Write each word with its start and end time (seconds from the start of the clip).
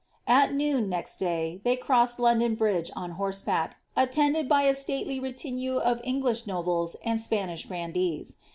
At 0.25 0.51
noon, 0.51 0.89
next 0.89 1.17
day, 1.17 1.61
they 1.63 1.75
crossed 1.75 2.19
London 2.19 2.55
Bridge 2.55 2.89
on 2.95 3.11
horseback, 3.21 3.77
attended 3.95 4.49
by 4.49 4.63
a 4.63 4.73
stalely 4.73 5.19
retinue 5.19 5.77
of 5.77 6.01
English 6.03 6.47
nobles 6.47 6.95
and 7.05 7.21
Spanish 7.21 7.65
grandees. 7.67 8.37